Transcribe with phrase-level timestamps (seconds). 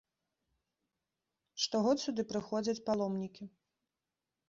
[1.65, 3.43] Штогод сюды прыходзяць паломнікі.